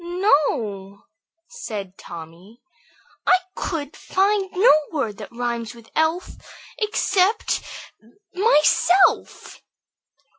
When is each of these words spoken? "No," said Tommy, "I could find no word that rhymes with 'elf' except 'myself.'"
"No," 0.03 1.03
said 1.47 1.95
Tommy, 1.95 2.59
"I 3.27 3.37
could 3.53 3.95
find 3.95 4.49
no 4.51 4.73
word 4.91 5.17
that 5.17 5.31
rhymes 5.31 5.75
with 5.75 5.91
'elf' 5.95 6.37
except 6.79 7.61
'myself.'" 8.33 9.61